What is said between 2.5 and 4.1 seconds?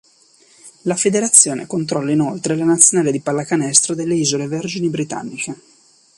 la nazionale di pallacanestro